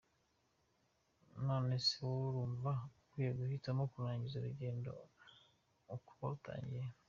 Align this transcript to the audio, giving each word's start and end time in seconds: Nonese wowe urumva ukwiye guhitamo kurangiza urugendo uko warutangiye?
Nonese 1.45 1.93
wowe 2.03 2.23
urumva 2.29 2.71
ukwiye 2.99 3.31
guhitamo 3.39 3.83
kurangiza 3.93 4.35
urugendo 4.37 4.89
uko 5.95 6.09
warutangiye? 6.19 6.87